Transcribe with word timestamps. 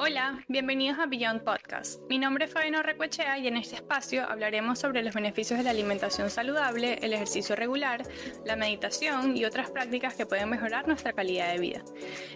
Hola, 0.00 0.44
bienvenidos 0.46 1.00
a 1.00 1.06
Beyond 1.06 1.42
Podcast. 1.42 2.00
Mi 2.08 2.20
nombre 2.20 2.44
es 2.44 2.52
Fabiano 2.52 2.84
Recuechea 2.84 3.36
y 3.38 3.48
en 3.48 3.56
este 3.56 3.74
espacio 3.74 4.22
hablaremos 4.22 4.78
sobre 4.78 5.02
los 5.02 5.12
beneficios 5.12 5.58
de 5.58 5.64
la 5.64 5.70
alimentación 5.70 6.30
saludable, 6.30 7.00
el 7.02 7.12
ejercicio 7.12 7.56
regular, 7.56 8.04
la 8.44 8.54
meditación 8.54 9.36
y 9.36 9.44
otras 9.44 9.72
prácticas 9.72 10.14
que 10.14 10.24
pueden 10.24 10.50
mejorar 10.50 10.86
nuestra 10.86 11.12
calidad 11.12 11.52
de 11.52 11.58
vida. 11.58 11.82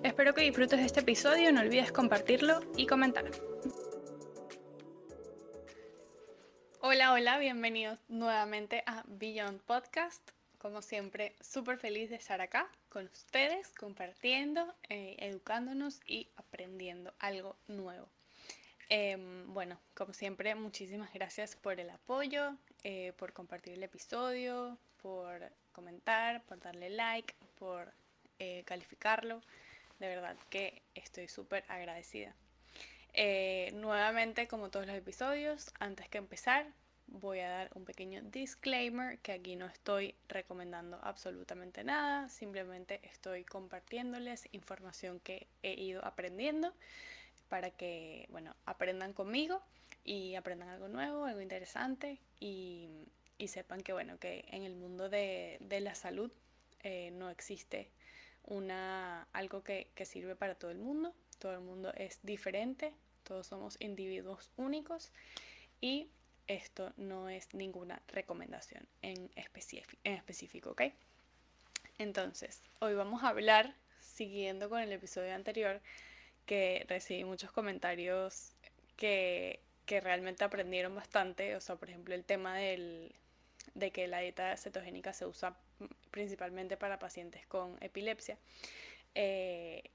Espero 0.02 0.34
que 0.34 0.42
disfrutes 0.42 0.80
de 0.80 0.86
este 0.86 1.00
episodio, 1.00 1.52
no 1.52 1.60
olvides 1.60 1.92
compartirlo 1.92 2.58
y 2.76 2.86
comentar. 2.86 3.30
Hola, 6.80 7.12
hola, 7.12 7.38
bienvenidos 7.38 8.00
nuevamente 8.08 8.82
a 8.86 9.04
Beyond 9.06 9.60
Podcast 9.60 10.32
como 10.62 10.80
siempre, 10.80 11.34
súper 11.40 11.76
feliz 11.76 12.08
de 12.08 12.16
estar 12.16 12.40
acá 12.40 12.70
con 12.92 13.06
ustedes, 13.06 13.72
compartiendo, 13.72 14.74
eh, 14.90 15.16
educándonos 15.18 16.02
y 16.06 16.28
aprendiendo 16.36 17.14
algo 17.18 17.56
nuevo. 17.66 18.06
Em, 18.90 19.50
bueno, 19.54 19.80
como 19.94 20.12
siempre, 20.12 20.54
muchísimas 20.54 21.10
gracias 21.14 21.56
por 21.56 21.80
el 21.80 21.88
apoyo, 21.88 22.54
eh, 22.84 23.14
por 23.16 23.32
compartir 23.32 23.72
el 23.72 23.82
episodio, 23.82 24.76
por 25.00 25.50
comentar, 25.72 26.42
por 26.42 26.60
darle 26.60 26.90
like, 26.90 27.34
por 27.58 27.94
eh, 28.38 28.62
calificarlo. 28.66 29.40
De 29.98 30.08
verdad 30.08 30.36
que 30.50 30.82
estoy 30.94 31.28
súper 31.28 31.64
agradecida. 31.68 32.34
nuevamente, 33.72 34.48
como 34.48 34.68
todos 34.70 34.86
los 34.86 34.96
episodios, 34.96 35.72
antes 35.80 36.08
que 36.10 36.18
empezar, 36.18 36.66
voy 37.12 37.40
a 37.40 37.48
dar 37.48 37.70
un 37.74 37.84
pequeño 37.84 38.22
disclaimer 38.22 39.18
que 39.18 39.32
aquí 39.32 39.56
no 39.56 39.66
estoy 39.66 40.14
recomendando 40.28 40.98
absolutamente 41.02 41.84
nada, 41.84 42.28
simplemente 42.28 43.00
estoy 43.04 43.44
compartiéndoles 43.44 44.48
información 44.52 45.20
que 45.20 45.46
he 45.62 45.74
ido 45.74 46.04
aprendiendo 46.04 46.72
para 47.48 47.70
que, 47.70 48.26
bueno, 48.30 48.56
aprendan 48.64 49.12
conmigo 49.12 49.62
y 50.04 50.34
aprendan 50.36 50.70
algo 50.70 50.88
nuevo, 50.88 51.26
algo 51.26 51.40
interesante 51.40 52.18
y, 52.40 52.88
sepan 53.46 53.80
que, 53.80 53.92
bueno, 53.92 54.18
que 54.18 54.44
en 54.52 54.62
el 54.62 54.76
mundo 54.76 55.08
de, 55.08 55.58
la 55.80 55.96
salud 55.96 56.30
eh, 56.84 57.10
no 57.10 57.28
existe 57.28 57.90
una, 58.44 59.26
algo 59.32 59.64
que, 59.64 59.88
que 59.96 60.04
sirve 60.04 60.36
para 60.36 60.54
todo 60.54 60.70
el 60.70 60.78
mundo, 60.78 61.12
todo 61.40 61.52
el 61.52 61.60
mundo 61.60 61.92
es 61.94 62.20
diferente, 62.22 62.94
todos 63.24 63.48
somos 63.48 63.76
individuos 63.80 64.48
únicos 64.56 65.10
y 65.80 66.08
esto 66.46 66.92
no 66.96 67.28
es 67.28 67.52
ninguna 67.54 68.02
recomendación 68.08 68.86
en, 69.02 69.30
en 69.34 70.12
específico, 70.14 70.70
¿ok? 70.70 70.82
Entonces, 71.98 72.62
hoy 72.80 72.94
vamos 72.94 73.22
a 73.22 73.28
hablar, 73.28 73.74
siguiendo 74.00 74.68
con 74.68 74.80
el 74.80 74.92
episodio 74.92 75.34
anterior, 75.34 75.80
que 76.46 76.84
recibí 76.88 77.24
muchos 77.24 77.52
comentarios 77.52 78.52
que, 78.96 79.60
que 79.86 80.00
realmente 80.00 80.44
aprendieron 80.44 80.94
bastante, 80.94 81.56
o 81.56 81.60
sea, 81.60 81.76
por 81.76 81.88
ejemplo, 81.88 82.14
el 82.14 82.24
tema 82.24 82.56
del, 82.56 83.14
de 83.74 83.90
que 83.90 84.08
la 84.08 84.20
dieta 84.20 84.56
cetogénica 84.56 85.12
se 85.12 85.26
usa 85.26 85.56
principalmente 86.10 86.76
para 86.76 86.98
pacientes 86.98 87.46
con 87.46 87.76
epilepsia. 87.80 88.38
Eh, 89.14 89.90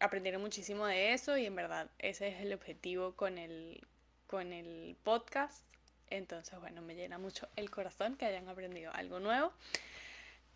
aprendieron 0.00 0.42
muchísimo 0.42 0.86
de 0.86 1.12
eso 1.12 1.36
y 1.36 1.46
en 1.46 1.54
verdad 1.54 1.90
ese 1.98 2.28
es 2.28 2.40
el 2.40 2.52
objetivo 2.52 3.14
con 3.14 3.38
el, 3.38 3.86
con 4.32 4.54
el 4.54 4.96
podcast. 5.02 5.62
Entonces, 6.08 6.58
bueno, 6.58 6.80
me 6.80 6.94
llena 6.94 7.18
mucho 7.18 7.50
el 7.54 7.70
corazón 7.70 8.16
que 8.16 8.24
hayan 8.24 8.48
aprendido 8.48 8.90
algo 8.94 9.20
nuevo. 9.20 9.52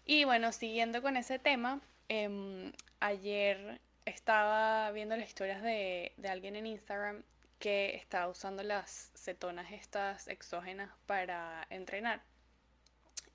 Y 0.07 0.25
bueno, 0.25 0.51
siguiendo 0.53 1.03
con 1.03 1.19
ese 1.19 1.39
tema, 1.39 1.83
em, 2.09 2.73
ayer 3.01 3.79
estaba 4.07 4.91
viendo 4.93 5.15
las 5.15 5.29
historias 5.29 5.63
de, 5.63 6.15
alguien 6.27 6.57
en 6.57 6.67
Instagram 6.67 7.23
que 7.59 7.95
estaba 7.97 8.29
usando 8.29 8.63
las 8.63 9.11
cetonas 9.15 9.71
estas 9.71 10.27
exógenas 10.29 10.91
para 11.05 11.67
entrenar. 11.69 12.23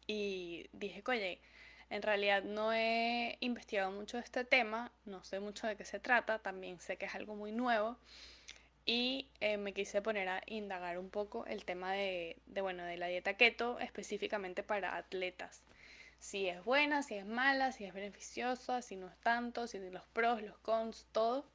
Y 0.07 0.72
dije, 0.74 1.03
oye, 1.06 1.40
en 1.91 2.01
realidad 2.01 2.41
no 2.41 2.74
he 2.74 3.38
investigado 3.41 3.91
mucho 3.91 4.18
este 4.18 4.44
tema, 4.44 4.91
no 5.06 5.24
sé 5.24 5.40
mucho 5.40 5.68
de 5.68 5.75
qué 5.75 5.85
se 5.85 6.00
trata, 6.00 6.40
también 6.40 6.80
sé 6.80 6.97
que 6.97 7.06
es 7.06 7.13
algo 7.13 7.35
muy 7.35 7.51
nuevo 7.51 8.00
y 8.91 9.29
eh, 9.40 9.56
me 9.56 9.74
quise 9.74 10.02
poner 10.02 10.28
a 10.28 10.44
indagar 10.47 10.97
un 10.97 11.09
poco 11.09 11.46
el 11.46 11.63
tema 11.63 11.94
de, 11.94 12.35
bueno, 12.62 12.84
de 12.84 12.97
la 12.97 13.07
dieta 13.07 13.35
keto 13.38 13.79
específicamente 13.79 14.63
para 14.63 14.97
atletas. 14.97 15.63
Si 16.19 16.50
es 16.50 16.62
buena, 16.66 17.01
si 17.01 17.16
es 17.16 17.25
mala, 17.25 17.72
si 17.72 17.85
es 17.85 17.94
beneficiosa, 17.94 18.81
si 18.81 18.97
no 18.97 19.07
es 19.07 19.18
tanto, 19.22 19.66
si 19.66 19.80
los 19.80 20.06
pros, 20.07 20.41
los 20.41 20.57
cons, 20.57 21.07
todo. 21.13 21.46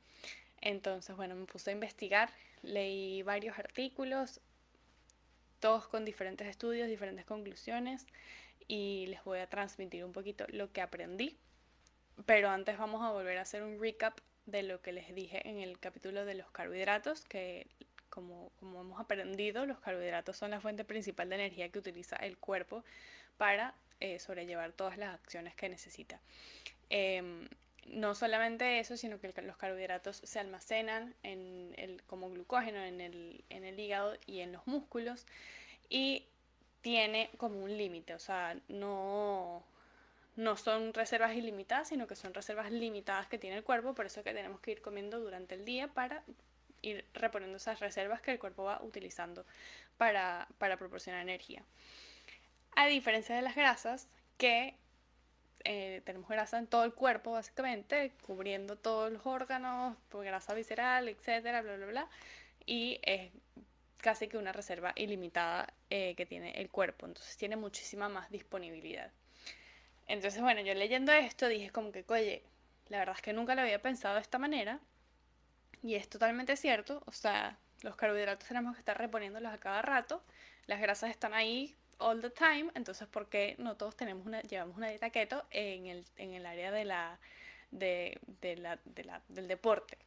Entonces, 0.63 1.15
bueno, 1.15 1.35
me 1.35 1.45
puse 1.45 1.69
a 1.69 1.73
investigar, 1.75 2.31
leí 2.63 3.21
varios 3.21 3.59
artículos, 3.59 4.41
todos 5.61 5.89
con 5.89 6.07
diferentes 6.07 6.47
estudios, 6.47 6.89
diferentes 6.89 7.27
conclusiones 7.27 8.07
y 8.67 9.09
les 9.09 9.23
voy 9.25 9.41
a 9.41 9.47
transmitir 9.47 10.07
un 10.07 10.13
poquito 10.13 10.47
lo 10.49 10.73
que 10.73 10.81
aprendí. 10.81 11.37
Pero 12.25 12.49
antes 12.49 12.79
vamos 12.79 13.03
a 13.03 13.11
volver 13.11 13.37
a 13.37 13.43
hacer 13.43 13.63
un 13.63 13.79
recap 13.79 14.21
de 14.47 14.63
lo 14.63 14.81
que 14.81 14.93
les 14.93 15.15
dije 15.15 15.47
en 15.49 15.59
el 15.59 15.79
capítulo 15.79 16.25
de 16.25 16.35
los 16.35 16.51
carbohidratos, 16.51 17.25
que 17.25 17.67
como, 18.09 18.51
como 18.59 18.81
hemos 18.81 19.01
aprendido, 19.01 19.67
los 19.67 19.79
carbohidratos 19.81 20.37
son 20.37 20.53
la 20.53 20.61
fuente 20.61 20.85
principal 20.85 21.29
de 21.29 21.35
energía 21.35 21.69
que 21.69 21.79
utiliza 21.79 22.17
el 22.17 22.39
cuerpo 22.39 22.85
para 23.37 23.75
eh, 24.01 24.19
sobrellevar 24.19 24.73
todas 24.73 24.99
las 24.99 25.15
acciones 25.15 25.55
que 25.55 25.69
necesita. 25.69 26.21
Em, 26.89 27.49
no 27.87 28.15
solamente 28.15 28.81
eso, 28.81 28.97
sino 28.97 29.21
que 29.21 29.33
los 29.43 29.57
carbohidratos 29.57 30.17
se 30.17 30.39
almacenan 30.39 31.15
en 31.23 31.75
el, 31.77 32.03
como 32.05 32.31
glucógeno 32.31 32.83
en 32.83 33.01
el, 33.01 33.45
en 33.49 33.65
el 33.65 33.79
hígado 33.79 34.17
y 34.27 34.41
en 34.41 34.53
los 34.53 34.67
músculos 34.67 35.27
y 35.89 36.25
tiene 36.81 37.31
como 37.37 37.63
un 37.63 37.77
límite, 37.77 38.15
o 38.15 38.19
sea, 38.19 38.57
no, 38.69 39.65
no 40.37 40.57
son 40.57 40.93
reservas 40.93 41.35
ilimitadas, 41.35 41.89
sino 41.89 42.07
que 42.07 42.15
son 42.15 42.35
reservas 42.35 42.71
limitadas 42.71 43.27
que 43.27 43.39
tiene 43.39 43.57
el 43.57 43.65
cuerpo, 43.65 43.95
por 43.95 44.07
eso 44.07 44.23
que 44.23 44.35
tenemos 44.35 44.61
que 44.61 44.73
ir 44.73 44.83
comiendo 44.83 45.19
durante 45.19 45.55
el 45.55 45.65
día 45.65 45.89
para 45.89 46.23
ir 46.83 47.05
reponiendo 47.15 47.57
esas 47.57 47.81
reservas 47.81 48.21
que 48.21 48.33
el 48.33 48.39
cuerpo 48.39 48.65
va 48.65 48.83
utilizando 48.83 49.45
para, 49.97 50.47
proporcionar 50.59 51.23
energía. 51.23 51.63
A 52.77 52.87
diferencia 52.87 53.35
de 53.35 53.43
las 53.43 53.57
grasas, 53.57 54.09
que 54.37 54.75
eh, 55.65 56.03
tenemos 56.05 56.29
grasa 56.29 56.59
en 56.59 56.67
todo 56.67 56.85
el 56.85 56.93
cuerpo, 56.93 57.33
básicamente, 57.33 58.13
cubriendo 58.27 58.77
todos 58.77 59.11
los 59.11 59.25
órganos, 59.25 59.97
por 60.11 60.25
grasa 60.25 60.53
visceral, 60.53 61.09
etcétera, 61.09 61.63
bla, 61.63 61.77
bla, 61.77 61.87
bla, 61.87 62.09
y 62.67 63.01
es 63.03 63.33
casi 63.97 64.29
que 64.29 64.37
una 64.37 64.53
reserva 64.53 64.93
ilimitada 64.97 65.73
eh, 65.89 66.15
que 66.15 66.27
tiene 66.27 66.61
el 66.61 66.69
cuerpo, 66.69 67.07
entonces 67.07 67.37
tiene 67.39 67.57
muchísima 67.57 68.11
más 68.11 68.31
disponibilidad. 68.31 69.11
Entonces, 70.07 70.41
bueno, 70.41 70.61
yo 70.61 70.75
leyendo 70.75 71.13
esto 71.13 71.49
dije 71.49 71.71
como 71.71 71.93
que, 71.93 72.05
oye, 72.09 72.43
la 72.89 72.99
verdad 72.99 73.17
es 73.17 73.23
que 73.23 73.33
nunca 73.33 73.55
lo 73.55 73.63
había 73.63 73.83
pensado 73.83 74.15
de 74.15 74.21
esta 74.21 74.39
manera. 74.39 74.81
Y 75.83 75.95
es 75.95 76.09
totalmente 76.09 76.57
cierto. 76.57 77.03
O 77.07 77.13
sea, 77.13 77.59
los 77.83 77.97
carbohidratos 77.97 78.49
tenemos 78.49 78.75
que 78.75 78.81
estar 78.81 78.97
reponiéndolos 78.97 79.53
a 79.53 79.59
cada 79.59 79.83
rato. 79.83 80.23
Las 80.67 80.81
grasas 80.81 81.11
están 81.11 81.35
ahí 81.35 81.75
all 81.99 82.21
the 82.21 82.31
time. 82.31 82.71
Entonces, 82.75 83.09
¿por 83.09 83.29
qué 83.29 83.57
no 83.59 83.77
todos 83.77 83.97
tenemos 83.97 84.27
una, 84.27 84.43
llevamos 84.43 84.77
una 84.77 84.89
dieta 84.89 85.11
keto 85.11 85.45
en 85.51 85.87
el, 85.87 86.05
en 86.17 86.35
el 86.35 86.47
área 86.47 86.71
de 86.71 86.85
la, 86.85 87.19
de, 87.71 88.21
la, 88.59 88.79
de 88.85 89.05
la, 89.05 89.23
del 89.29 89.49
deporte? 89.49 89.99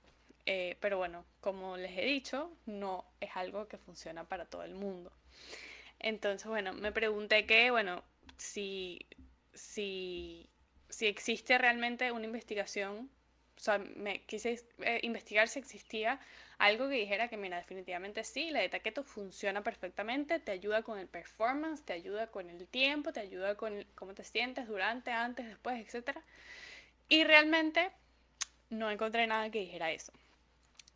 Eh, 0.45 0.77
pero 0.79 0.97
bueno, 0.97 1.25
como 1.41 1.77
les 1.77 1.97
he 1.97 2.05
dicho, 2.05 2.51
no 2.65 3.05
es 3.19 3.29
algo 3.35 3.67
que 3.67 3.77
funciona 3.77 4.23
para 4.23 4.45
todo 4.45 4.63
el 4.63 4.73
mundo. 4.73 5.11
Entonces, 5.99 6.47
bueno, 6.47 6.73
me 6.73 6.91
pregunté 6.91 7.45
que, 7.45 7.71
bueno, 7.71 8.03
si 8.37 9.05
si, 9.53 10.49
si 10.89 11.07
existe 11.07 11.57
realmente 11.57 12.11
una 12.11 12.25
investigación, 12.25 13.09
o 13.57 13.59
sea, 13.61 13.77
me 13.77 14.21
quise 14.21 14.63
eh, 14.79 14.99
investigar 15.03 15.47
si 15.49 15.59
existía 15.59 16.19
algo 16.59 16.89
que 16.89 16.95
dijera 16.95 17.27
que, 17.27 17.37
mira, 17.37 17.57
definitivamente 17.57 18.23
sí, 18.23 18.51
la 18.51 18.59
dieta 18.59 18.79
keto 18.79 19.03
funciona 19.03 19.63
perfectamente, 19.63 20.39
te 20.39 20.51
ayuda 20.51 20.83
con 20.83 20.99
el 20.99 21.07
performance, 21.07 21.83
te 21.83 21.93
ayuda 21.93 22.27
con 22.27 22.49
el 22.49 22.67
tiempo, 22.67 23.13
te 23.13 23.21
ayuda 23.21 23.55
con 23.55 23.85
cómo 23.95 24.13
te 24.13 24.23
sientes 24.23 24.67
durante, 24.67 25.11
antes, 25.11 25.45
después, 25.47 25.93
etc. 25.93 26.17
Y 27.07 27.23
realmente 27.23 27.91
no 28.69 28.91
encontré 28.91 29.25
nada 29.27 29.49
que 29.49 29.59
dijera 29.59 29.91
eso. 29.91 30.13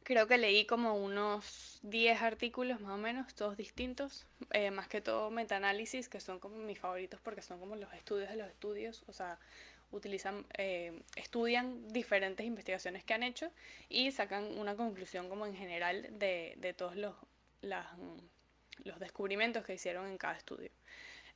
Creo 0.03 0.27
que 0.27 0.37
leí 0.37 0.65
como 0.65 0.95
unos 0.95 1.79
10 1.83 2.21
artículos 2.21 2.81
más 2.81 2.91
o 2.91 2.97
menos, 2.97 3.33
todos 3.35 3.55
distintos, 3.55 4.25
eh, 4.51 4.69
más 4.69 4.87
que 4.87 4.99
todo 4.99 5.31
metaanálisis, 5.31 6.09
que 6.09 6.19
son 6.19 6.39
como 6.39 6.57
mis 6.57 6.77
favoritos 6.77 7.21
porque 7.21 7.41
son 7.41 7.59
como 7.59 7.75
los 7.77 7.93
estudios 7.93 8.29
de 8.29 8.35
los 8.35 8.49
estudios, 8.49 9.03
o 9.07 9.13
sea, 9.13 9.39
utilizan, 9.91 10.45
eh, 10.57 11.01
estudian 11.15 11.87
diferentes 11.87 12.45
investigaciones 12.45 13.03
que 13.05 13.13
han 13.13 13.23
hecho 13.23 13.51
y 13.87 14.11
sacan 14.11 14.57
una 14.57 14.75
conclusión 14.75 15.29
como 15.29 15.45
en 15.45 15.55
general 15.55 16.07
de, 16.11 16.55
de 16.57 16.73
todos 16.73 16.97
los, 16.97 17.15
las, 17.61 17.87
los 18.83 18.99
descubrimientos 18.99 19.63
que 19.65 19.75
hicieron 19.75 20.07
en 20.07 20.17
cada 20.17 20.35
estudio. 20.35 20.71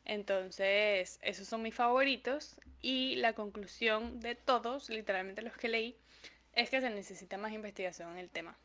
Entonces, 0.06 1.20
esos 1.22 1.48
son 1.48 1.62
mis 1.62 1.76
favoritos 1.76 2.60
y 2.82 3.16
la 3.18 3.34
conclusión 3.34 4.20
de 4.20 4.36
todos, 4.36 4.90
literalmente 4.90 5.42
los 5.42 5.58
que 5.58 5.68
leí, 5.68 5.98
es 6.58 6.72
que 6.72 6.82
se 6.82 6.90
necesita 6.90 7.38
más 7.38 7.54
investigación 7.54 8.12
en 8.14 8.18
el 8.18 8.30
tema, 8.30 8.58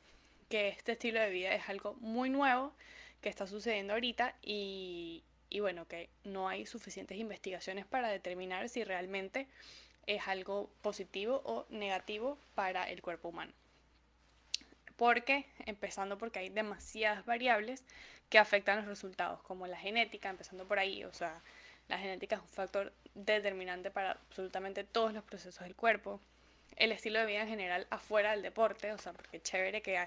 que 0.48 0.68
este 0.68 0.92
estilo 0.92 1.20
de 1.20 1.28
vida 1.28 1.54
es 1.54 1.68
algo 1.68 1.94
muy 2.00 2.30
nuevo 2.30 2.72
que 3.20 3.28
está 3.28 3.46
sucediendo 3.46 3.92
ahorita 3.92 4.34
y, 4.40 5.22
y 5.50 5.60
bueno, 5.60 5.86
que 5.86 6.08
no 6.24 6.48
hay 6.48 6.64
suficientes 6.64 7.18
investigaciones 7.18 7.84
para 7.84 8.08
determinar 8.08 8.70
si 8.70 8.82
realmente 8.82 9.46
es 10.06 10.26
algo 10.26 10.70
positivo 10.80 11.42
o 11.44 11.66
negativo 11.68 12.38
para 12.54 12.88
el 12.88 13.02
cuerpo 13.02 13.28
humano. 13.28 13.52
Porque, 14.96 15.44
empezando 15.66 16.16
porque 16.16 16.38
hay 16.38 16.48
demasiadas 16.48 17.26
variables 17.26 17.84
que 18.30 18.38
afectan 18.38 18.78
los 18.78 18.86
resultados, 18.86 19.42
como 19.42 19.66
la 19.66 19.76
genética, 19.76 20.30
empezando 20.30 20.66
por 20.66 20.78
ahí, 20.78 21.04
o 21.04 21.12
sea, 21.12 21.42
la 21.88 21.98
genética 21.98 22.36
es 22.36 22.42
un 22.42 22.48
factor 22.48 22.94
determinante 23.14 23.90
para 23.90 24.12
absolutamente 24.12 24.82
todos 24.82 25.12
los 25.12 25.24
procesos 25.24 25.62
del 25.64 25.76
cuerpo, 25.76 26.22
el 26.82 26.90
estilo 26.90 27.20
de 27.20 27.26
vida 27.26 27.42
en 27.42 27.48
general 27.48 27.86
afuera 27.90 28.32
del 28.32 28.42
deporte, 28.42 28.92
o 28.92 28.98
sea, 28.98 29.12
porque 29.12 29.36
es 29.36 29.44
chévere 29.44 29.82
que 29.82 30.04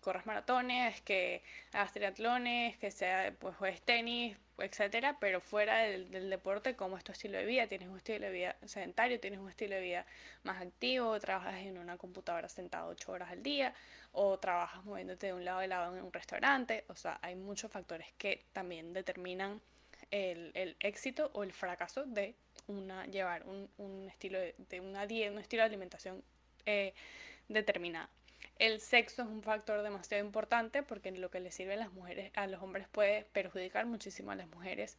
corras 0.00 0.24
maratones, 0.24 1.00
que 1.02 1.42
hagas 1.72 1.92
triatlones, 1.92 2.78
que 2.78 2.92
sea, 2.92 3.34
pues 3.40 3.56
juegues 3.56 3.82
tenis, 3.82 4.36
etcétera, 4.56 5.18
pero 5.18 5.40
fuera 5.40 5.78
del, 5.78 6.30
deporte, 6.30 6.76
¿cómo 6.76 6.96
es 6.96 7.02
tu 7.02 7.10
estilo 7.10 7.38
de 7.38 7.44
vida? 7.44 7.66
¿Tienes 7.66 7.88
un 7.88 7.96
estilo 7.96 8.26
de 8.26 8.32
vida 8.32 8.56
sedentario? 8.64 9.18
¿Tienes 9.18 9.40
un 9.40 9.50
estilo 9.50 9.74
de 9.74 9.80
vida 9.80 10.06
más 10.44 10.62
activo? 10.62 11.18
¿Trabajas 11.18 11.56
en 11.56 11.76
una 11.76 11.96
computadora 11.98 12.48
sentado 12.48 12.90
ocho 12.90 13.10
horas 13.10 13.32
al 13.32 13.42
día? 13.42 13.74
¿O 14.12 14.38
trabajas 14.38 14.84
moviéndote 14.84 15.26
de 15.26 15.32
un 15.32 15.44
lado 15.44 15.58
a 15.58 15.66
lado 15.66 15.96
en 15.96 16.04
un 16.04 16.12
restaurante? 16.12 16.84
O 16.86 16.94
sea, 16.94 17.18
hay 17.20 17.34
muchos 17.34 17.72
factores 17.72 18.12
que 18.16 18.46
también 18.52 18.92
determinan 18.92 19.60
el 20.12 20.76
éxito 20.78 21.32
o 21.34 21.42
el 21.42 21.52
fracaso 21.52 22.04
de 22.04 22.36
una, 22.66 23.06
llevar 23.06 23.46
un, 23.46 23.68
un 23.78 24.08
estilo 24.08 24.38
de, 24.38 24.80
una 24.80 25.06
dieta, 25.06 25.32
un 25.32 25.38
estilo 25.38 25.62
de 25.62 25.66
alimentación 25.66 26.22
eh, 26.66 26.94
determinada. 27.48 28.08
El 28.58 28.80
sexo 28.80 29.22
es 29.22 29.28
un 29.28 29.42
factor 29.42 29.82
demasiado 29.82 30.24
importante 30.24 30.82
porque 30.82 31.10
lo 31.12 31.30
que 31.30 31.40
le 31.40 31.50
sirve 31.50 31.74
a 31.74 31.76
las 31.76 31.92
mujeres, 31.92 32.30
a 32.34 32.46
los 32.46 32.62
hombres 32.62 32.86
puede 32.88 33.24
perjudicar 33.32 33.86
muchísimo 33.86 34.30
a 34.30 34.36
las 34.36 34.48
mujeres, 34.48 34.96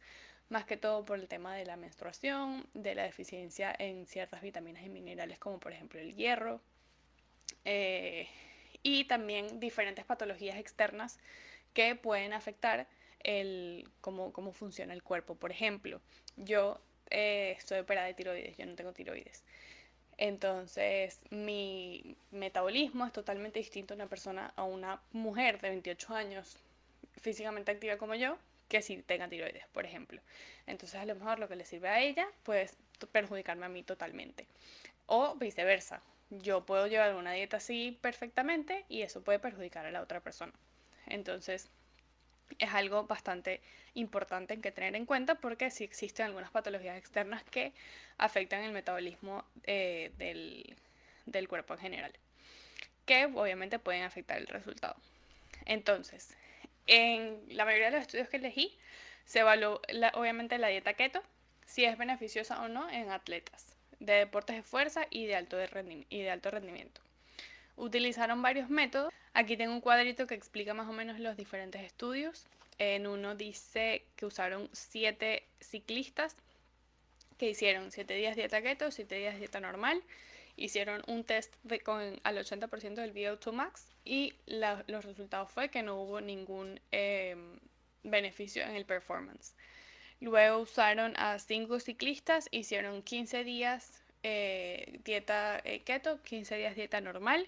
más 0.48 0.64
que 0.64 0.76
todo 0.76 1.04
por 1.04 1.18
el 1.18 1.28
tema 1.28 1.56
de 1.56 1.64
la 1.64 1.76
menstruación, 1.76 2.66
de 2.74 2.94
la 2.94 3.04
deficiencia 3.04 3.74
en 3.78 4.06
ciertas 4.06 4.42
vitaminas 4.42 4.84
y 4.84 4.88
minerales 4.88 5.38
como 5.38 5.58
por 5.58 5.72
ejemplo 5.72 5.98
el 6.00 6.14
hierro, 6.14 6.60
eh, 7.64 8.28
y 8.82 9.04
también 9.06 9.58
diferentes 9.58 10.04
patologías 10.04 10.58
externas 10.58 11.18
que 11.72 11.94
pueden 11.96 12.32
afectar 12.32 12.86
el, 13.20 13.88
cómo, 14.00 14.32
cómo 14.32 14.52
funciona 14.52 14.94
el 14.94 15.02
cuerpo. 15.02 15.34
Por 15.34 15.50
ejemplo, 15.50 16.00
yo 16.36 16.80
eh, 17.10 17.54
estoy 17.58 17.78
operada 17.78 18.06
de 18.06 18.14
tiroides, 18.14 18.56
yo 18.56 18.66
no 18.66 18.74
tengo 18.74 18.92
tiroides. 18.92 19.44
Entonces, 20.18 21.20
mi 21.30 22.16
metabolismo 22.30 23.06
es 23.06 23.12
totalmente 23.12 23.58
distinto 23.58 23.94
a 23.94 23.96
una 23.96 24.06
persona, 24.06 24.52
a 24.56 24.64
una 24.64 25.00
mujer 25.12 25.60
de 25.60 25.68
28 25.70 26.14
años 26.14 26.56
físicamente 27.20 27.72
activa 27.72 27.98
como 27.98 28.14
yo, 28.14 28.38
que 28.68 28.82
si 28.82 29.02
tenga 29.02 29.28
tiroides, 29.28 29.66
por 29.68 29.84
ejemplo. 29.84 30.20
Entonces, 30.66 30.98
a 31.00 31.04
lo 31.04 31.14
mejor 31.14 31.38
lo 31.38 31.48
que 31.48 31.56
le 31.56 31.64
sirve 31.64 31.88
a 31.88 32.00
ella 32.00 32.26
puede 32.42 32.70
perjudicarme 33.12 33.66
a 33.66 33.68
mí 33.68 33.82
totalmente. 33.82 34.46
O 35.06 35.34
viceversa. 35.36 36.02
Yo 36.30 36.66
puedo 36.66 36.86
llevar 36.88 37.14
una 37.14 37.32
dieta 37.32 37.58
así 37.58 37.98
perfectamente 38.00 38.84
y 38.88 39.02
eso 39.02 39.22
puede 39.22 39.38
perjudicar 39.38 39.86
a 39.86 39.90
la 39.90 40.00
otra 40.00 40.20
persona. 40.20 40.52
Entonces, 41.06 41.70
es 42.58 42.72
algo 42.72 43.04
bastante 43.04 43.60
importante 43.94 44.60
que 44.60 44.72
tener 44.72 44.94
en 44.94 45.06
cuenta 45.06 45.36
porque 45.36 45.70
sí 45.70 45.84
existen 45.84 46.26
algunas 46.26 46.50
patologías 46.50 46.96
externas 46.96 47.42
que 47.44 47.72
afectan 48.18 48.62
el 48.62 48.72
metabolismo 48.72 49.44
eh, 49.64 50.12
del, 50.18 50.76
del, 51.26 51.48
cuerpo 51.48 51.74
en 51.74 51.80
general, 51.80 52.12
que 53.04 53.26
obviamente 53.26 53.78
pueden 53.78 54.02
afectar 54.02 54.38
el 54.38 54.46
resultado. 54.46 54.96
Entonces, 55.64 56.36
en 56.86 57.42
la 57.50 57.64
mayoría 57.64 57.86
de 57.86 57.96
los 57.96 58.02
estudios 58.02 58.28
que 58.28 58.36
elegí, 58.36 58.76
se 59.24 59.40
evaluó 59.40 59.80
obviamente 60.14 60.58
la 60.58 60.68
dieta 60.68 60.94
keto, 60.94 61.22
si 61.66 61.84
es 61.84 61.98
beneficiosa 61.98 62.62
o 62.62 62.68
no 62.68 62.88
en 62.88 63.10
atletas 63.10 63.76
de 63.98 64.14
deportes 64.14 64.56
de 64.56 64.62
fuerza 64.62 65.06
y 65.10 65.26
de 65.26 65.36
alto, 65.36 65.56
y 66.08 66.22
de 66.22 66.30
alto 66.30 66.50
rendimiento. 66.50 67.00
Utilizaron 67.76 68.40
varios 68.40 68.70
métodos. 68.70 69.12
Aquí 69.38 69.58
tengo 69.58 69.74
un 69.74 69.82
cuadrito 69.82 70.26
que 70.26 70.34
explica 70.34 70.72
más 70.72 70.88
o 70.88 70.94
menos 70.94 71.20
los 71.20 71.36
diferentes 71.36 71.82
estudios. 71.82 72.46
En 72.78 73.06
uno 73.06 73.34
dice 73.34 74.02
que 74.16 74.24
usaron 74.24 74.70
siete 74.72 75.42
ciclistas 75.60 76.36
que 77.36 77.50
hicieron 77.50 77.92
7 77.92 78.14
días 78.14 78.34
dieta 78.34 78.62
keto, 78.62 78.90
7 78.90 79.14
días 79.14 79.38
dieta 79.38 79.60
normal. 79.60 80.02
Hicieron 80.56 81.02
un 81.06 81.22
test 81.22 81.52
con 81.84 82.18
al 82.22 82.38
80% 82.38 82.94
del 82.94 83.12
VO2 83.12 83.52
max 83.52 83.86
y 84.06 84.32
los 84.46 85.04
resultados 85.04 85.50
fue 85.50 85.68
que 85.68 85.82
no 85.82 85.96
hubo 85.96 86.22
ningún 86.22 86.80
em, 86.90 87.58
beneficio 88.04 88.62
en 88.62 88.74
el 88.74 88.86
performance. 88.86 89.54
Luego 90.18 90.60
usaron 90.60 91.12
a 91.18 91.38
5 91.38 91.78
ciclistas, 91.78 92.48
hicieron 92.52 93.02
15 93.02 93.44
días 93.44 94.02
eh, 94.22 94.98
dieta 95.04 95.60
eh, 95.62 95.82
keto, 95.82 96.22
15 96.22 96.56
días 96.56 96.74
dieta 96.74 97.02
normal. 97.02 97.46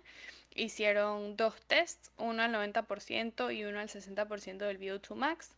Hicieron 0.58 1.36
dos 1.36 1.60
tests, 1.62 2.10
uno 2.18 2.42
al 2.42 2.52
90% 2.52 3.54
y 3.54 3.64
uno 3.64 3.80
al 3.80 3.88
60% 3.88 4.58
del 4.58 4.80
VO2 4.80 5.14
max. 5.14 5.50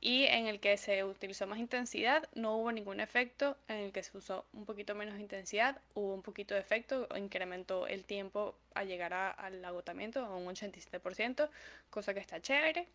Y 0.00 0.24
en 0.24 0.46
el 0.46 0.60
que 0.60 0.76
se 0.76 1.04
utilizó 1.04 1.46
más 1.46 1.58
intensidad 1.58 2.28
no 2.34 2.56
hubo 2.56 2.72
ningún 2.72 3.00
efecto, 3.00 3.56
en 3.68 3.76
el 3.76 3.92
que 3.92 4.02
se 4.02 4.16
usó 4.16 4.46
un 4.54 4.64
poquito 4.64 4.94
menos 4.94 5.20
intensidad 5.20 5.78
hubo 5.94 6.14
un 6.14 6.22
poquito 6.22 6.54
de 6.54 6.60
efecto, 6.60 7.06
incrementó 7.16 7.86
el 7.86 8.04
tiempo 8.04 8.54
a 8.74 8.84
llegar 8.84 9.12
al 9.12 9.64
agotamiento 9.64 10.24
a 10.24 10.36
un 10.36 10.46
87%, 10.46 11.50
cosa 11.90 12.14
que 12.14 12.20
está 12.20 12.40
chévere. 12.40 12.88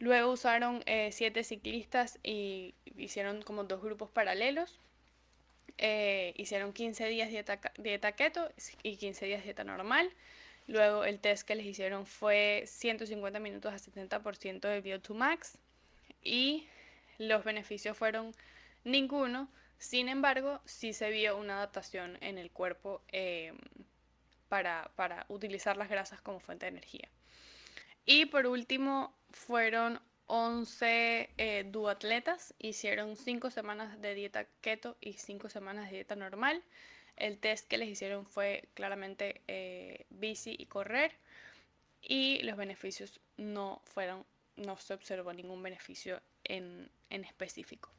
Luego 0.00 0.32
usaron 0.32 0.82
7 0.86 1.40
eh, 1.40 1.44
ciclistas 1.44 2.18
y 2.22 2.74
hicieron 2.96 3.42
como 3.42 3.64
dos 3.64 3.80
grupos 3.80 4.10
paralelos 4.10 4.80
eh, 5.78 6.34
hicieron 6.36 6.72
15 6.72 7.06
días 7.06 7.30
dieta, 7.30 7.60
dieta 7.78 8.12
keto 8.12 8.50
y 8.82 8.96
15 8.96 9.26
días 9.26 9.44
dieta 9.44 9.62
normal. 9.62 10.10
Luego 10.68 11.04
el 11.04 11.18
test 11.18 11.46
que 11.46 11.54
les 11.54 11.66
hicieron 11.66 12.06
fue 12.06 12.62
150 12.66 13.40
minutos 13.40 13.72
a 13.72 13.78
70% 13.78 14.60
de 14.60 14.84
VO2 14.84 15.14
max 15.14 15.58
y 16.22 16.68
los 17.16 17.42
beneficios 17.42 17.96
fueron 17.96 18.34
ninguno. 18.84 19.48
Sin 19.78 20.08
embargo, 20.08 20.60
sí 20.66 20.92
se 20.92 21.10
vio 21.10 21.36
una 21.36 21.56
adaptación 21.56 22.18
en 22.20 22.38
el 22.38 22.50
cuerpo 22.50 23.02
eh, 23.08 23.54
para, 24.48 24.90
para 24.94 25.24
utilizar 25.28 25.76
las 25.76 25.88
grasas 25.88 26.20
como 26.20 26.38
fuente 26.38 26.66
de 26.66 26.70
energía. 26.70 27.08
Y 28.04 28.26
por 28.26 28.46
último, 28.46 29.16
fueron 29.30 30.00
11 30.26 31.30
eh, 31.38 31.64
duatletas 31.70 32.54
hicieron 32.58 33.16
5 33.16 33.50
semanas 33.50 34.00
de 34.02 34.14
dieta 34.14 34.44
keto 34.60 34.98
y 35.00 35.14
5 35.14 35.48
semanas 35.48 35.86
de 35.86 35.96
dieta 35.96 36.16
normal. 36.16 36.62
El 37.18 37.38
test 37.38 37.68
que 37.68 37.78
les 37.78 37.88
hicieron 37.88 38.26
fue 38.26 38.68
claramente 38.74 39.42
eh, 39.48 40.06
bici 40.08 40.54
y 40.58 40.66
correr 40.66 41.12
y 42.00 42.40
los 42.42 42.56
beneficios 42.56 43.20
no 43.36 43.82
fueron, 43.84 44.24
no 44.56 44.76
se 44.76 44.94
observó 44.94 45.32
ningún 45.32 45.62
beneficio 45.62 46.22
en, 46.44 46.90
en 47.10 47.24
específico. 47.24 47.90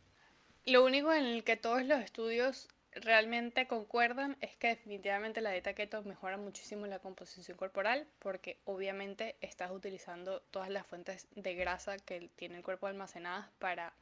Lo 0.66 0.86
único 0.86 1.14
en 1.14 1.26
el 1.26 1.44
que 1.44 1.58
todos 1.58 1.84
los 1.84 2.00
estudios 2.00 2.70
realmente 2.94 3.68
concuerdan 3.68 4.38
es 4.42 4.56
que 4.56 4.70
definitivamente 4.70 5.42
la 5.42 5.52
dieta 5.52 5.74
keto 5.74 6.02
mejora 6.04 6.38
muchísimo 6.38 6.88
la 6.88 7.00
composición 7.00 7.58
corporal 7.58 8.08
porque 8.20 8.60
obviamente 8.66 9.36
estás 9.42 9.72
utilizando 9.72 10.42
todas 10.52 10.70
las 10.70 10.88
fuentes 10.88 11.28
de 11.36 11.56
grasa 11.56 11.98
que 11.98 12.30
tiene 12.36 12.58
el 12.58 12.64
cuerpo 12.64 12.88
almacenadas 12.88 13.48
para 13.60 13.94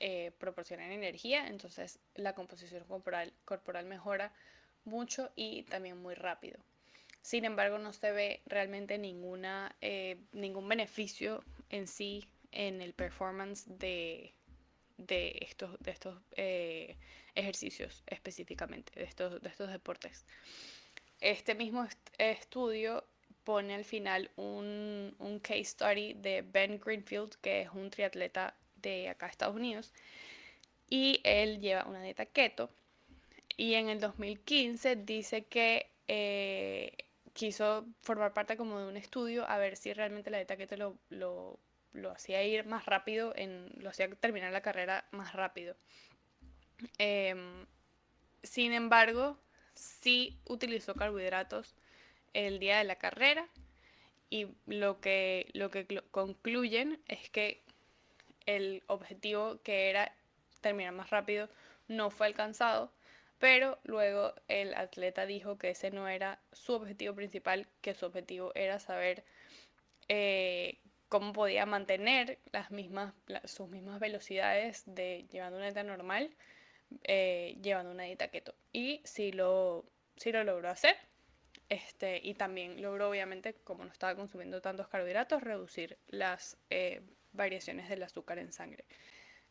eh, 0.00 0.32
proporcionar 0.38 0.90
energía, 0.90 1.46
entonces 1.46 2.00
la 2.14 2.34
composición 2.34 2.82
corporal, 2.84 3.32
corporal 3.44 3.86
mejora 3.86 4.32
mucho 4.84 5.30
y 5.36 5.62
también 5.64 6.00
muy 6.00 6.14
rápido. 6.14 6.58
Sin 7.22 7.44
embargo, 7.44 7.78
no 7.78 7.92
se 7.92 8.10
ve 8.10 8.42
realmente 8.46 8.98
ninguna, 8.98 9.76
eh, 9.80 10.18
ningún 10.32 10.68
beneficio 10.68 11.44
en 11.70 11.86
sí 11.86 12.26
en 12.50 12.80
el 12.82 12.92
performance 12.92 13.64
de, 13.66 14.34
de 14.98 15.38
estos, 15.40 15.78
de 15.80 15.90
estos 15.90 16.20
eh, 16.36 16.96
ejercicios 17.34 18.02
específicamente, 18.06 18.92
de 18.98 19.04
estos, 19.04 19.40
de 19.40 19.48
estos 19.48 19.70
deportes. 19.70 20.26
Este 21.20 21.54
mismo 21.54 21.86
estudio 22.18 23.04
pone 23.44 23.74
al 23.74 23.84
final 23.84 24.30
un, 24.36 25.14
un, 25.18 25.40
case 25.40 25.64
study 25.64 26.14
de 26.14 26.42
Ben 26.42 26.78
Greenfield, 26.78 27.36
que 27.40 27.62
es 27.62 27.70
un 27.70 27.90
triatleta 27.90 28.56
de 28.76 29.08
acá 29.08 29.26
Estados 29.26 29.56
Unidos, 29.56 29.92
y 30.88 31.20
él 31.24 31.60
lleva 31.60 31.84
una 31.84 32.02
dieta 32.02 32.26
keto. 32.26 32.70
Y 33.62 33.74
en 33.74 33.88
el 33.88 34.00
2015 34.00 34.96
dice 34.96 35.44
que 35.44 35.92
eh, 36.08 36.96
quiso 37.32 37.86
formar 38.00 38.32
parte 38.32 38.56
como 38.56 38.80
de 38.80 38.88
un 38.88 38.96
estudio 38.96 39.48
a 39.48 39.56
ver 39.58 39.76
si 39.76 39.92
realmente 39.92 40.30
la 40.30 40.38
dieta 40.38 40.56
keto 40.56 40.76
lo, 40.76 40.98
lo 41.10 41.60
lo 41.92 42.10
hacía 42.10 42.42
ir 42.42 42.64
más 42.66 42.86
rápido, 42.86 43.32
en, 43.36 43.70
lo 43.76 43.90
hacía 43.90 44.08
terminar 44.16 44.52
la 44.52 44.62
carrera 44.62 45.04
más 45.10 45.32
rápido. 45.34 45.76
Em, 46.98 47.66
sin 48.42 48.72
embargo, 48.72 49.38
sí 49.74 50.38
utilizó 50.46 50.94
carbohidratos 50.94 51.74
el 52.32 52.58
día 52.58 52.78
de 52.78 52.84
la 52.84 52.96
carrera 52.96 53.48
y 54.30 54.48
lo 54.66 55.00
que, 55.00 55.50
lo 55.52 55.70
que 55.70 55.86
concluyen 56.10 57.00
es 57.06 57.30
que 57.30 57.62
el 58.46 58.82
objetivo 58.86 59.60
que 59.62 59.90
era 59.90 60.14
terminar 60.60 60.92
más 60.92 61.10
rápido 61.10 61.48
no 61.88 62.10
fue 62.10 62.26
alcanzado, 62.26 62.92
pero 63.42 63.80
luego 63.82 64.34
el 64.46 64.72
atleta 64.72 65.26
dijo 65.26 65.58
que 65.58 65.70
ese 65.70 65.90
no 65.90 66.06
era 66.06 66.38
su 66.52 66.74
objetivo 66.74 67.16
principal, 67.16 67.66
que 67.80 67.92
su 67.92 68.06
objetivo 68.06 68.52
era 68.54 68.78
saber 68.78 69.24
eh, 70.06 70.78
cómo 71.08 71.32
podía 71.32 71.66
mantener 71.66 72.38
las 72.52 72.70
mismas, 72.70 73.14
sus 73.46 73.68
mismas 73.68 73.98
velocidades 73.98 74.84
de 74.86 75.26
llevando 75.28 75.56
una 75.56 75.66
dieta 75.66 75.82
normal, 75.82 76.30
eh, 77.02 77.58
llevando 77.60 77.90
una 77.90 78.04
dieta 78.04 78.28
keto. 78.28 78.54
Y 78.72 79.00
sí 79.02 79.32
lo, 79.32 79.86
sí 80.14 80.30
lo 80.30 80.44
logró 80.44 80.70
hacer. 80.70 80.94
Este, 81.68 82.20
y 82.22 82.34
también 82.34 82.80
logró, 82.80 83.10
obviamente, 83.10 83.54
como 83.64 83.84
no 83.84 83.90
estaba 83.90 84.14
consumiendo 84.14 84.60
tantos 84.62 84.86
carbohidratos, 84.86 85.42
reducir 85.42 85.98
las 86.06 86.56
eh, 86.70 87.00
variaciones 87.32 87.88
del 87.88 88.04
azúcar 88.04 88.38
en 88.38 88.52
sangre. 88.52 88.84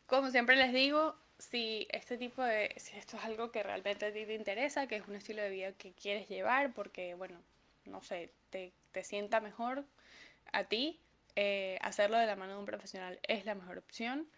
Como 0.06 0.30
siempre 0.30 0.56
les 0.56 0.72
digo, 0.72 1.14
si 1.50 1.88
este 1.90 2.16
tipo 2.18 2.42
de, 2.42 2.72
si 2.76 2.96
esto 2.96 3.16
es 3.16 3.24
algo 3.24 3.50
que 3.50 3.62
realmente 3.62 4.06
a 4.06 4.12
ti 4.12 4.24
te 4.24 4.34
interesa, 4.34 4.86
que 4.86 4.96
es 4.96 5.08
un 5.08 5.16
estilo 5.16 5.42
de 5.42 5.50
vida 5.50 5.72
que 5.72 5.92
quieres 5.92 6.28
llevar, 6.28 6.72
porque, 6.72 7.14
bueno, 7.14 7.42
no 7.84 8.02
sé, 8.02 8.30
te, 8.50 8.72
te 8.92 9.02
sienta 9.04 9.40
mejor 9.40 9.84
a 10.52 10.64
ti, 10.64 11.00
eh, 11.36 11.78
hacerlo 11.82 12.18
de 12.18 12.26
la 12.26 12.36
mano 12.36 12.54
de 12.54 12.58
un 12.60 12.66
profesional 12.66 13.18
es 13.26 13.44
la 13.44 13.54
mejor 13.54 13.78
opción. 13.78 14.28